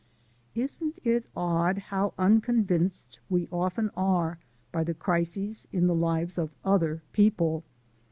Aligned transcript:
Isn't 0.55 0.97
it 1.03 1.25
odd 1.35 1.77
how 1.77 2.15
unconvinced 2.17 3.19
we 3.29 3.47
often 3.51 3.91
are 3.95 4.39
by 4.71 4.83
the 4.83 4.95
crises 4.95 5.67
in 5.71 5.85
the 5.85 5.93
lives 5.93 6.39
of 6.39 6.49
other 6.65 7.03
people? 7.13 7.63